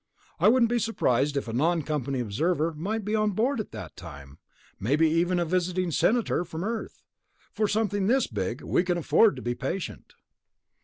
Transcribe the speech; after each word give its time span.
I 0.39 0.47
wouldn't 0.47 0.71
be 0.71 0.79
surprised 0.79 1.37
if 1.37 1.47
a 1.47 1.53
non 1.53 1.83
company 1.83 2.19
observer 2.21 2.73
might 2.73 3.05
be 3.05 3.13
on 3.13 3.33
board 3.33 3.59
at 3.59 3.71
the 3.71 3.91
time, 3.95 4.39
maybe 4.79 5.07
even 5.07 5.37
a 5.39 5.45
visiting 5.45 5.91
Senator 5.91 6.43
from 6.43 6.63
Earth. 6.63 7.03
For 7.51 7.67
something 7.67 8.07
this 8.07 8.25
big, 8.25 8.61
we 8.63 8.81
can 8.81 8.97
afford 8.97 9.35
to 9.35 9.43
be 9.43 9.53
patient." 9.53 10.15